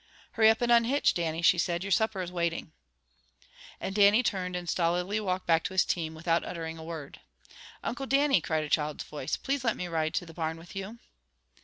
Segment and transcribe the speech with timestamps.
[0.31, 1.83] "Hurry up, and unhitch, Dannie," she said.
[1.83, 2.71] "Your supper is waiting."
[3.79, 7.19] And Dannie turned and stolidly walked back to his team, without uttering a word.
[7.83, 9.37] "Uncle Dannie!" cried a child's voice.
[9.37, 10.97] "Please let me ride to the barn with you!"